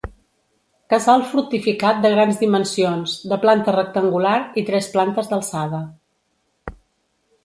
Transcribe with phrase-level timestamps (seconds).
[0.91, 5.83] Casal fortificat de grans dimensions, de planta rectangular i tres plantes d'alçada.